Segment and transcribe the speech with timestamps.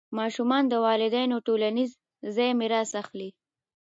[0.17, 1.91] ماشومان د والدینو ټولنیز
[2.35, 3.29] ځای میراث اخلي.